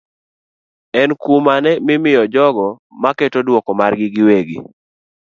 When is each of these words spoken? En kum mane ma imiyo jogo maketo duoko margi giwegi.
En 1.01 1.09
kum 1.21 1.39
mane 1.45 1.71
ma 1.85 1.91
imiyo 1.97 2.23
jogo 2.33 2.67
maketo 3.01 3.39
duoko 3.47 3.71
margi 3.79 4.07
giwegi. 4.13 4.57